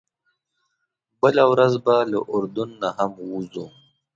[1.21, 3.65] بله ورځ به له اردن نه هم ووځو.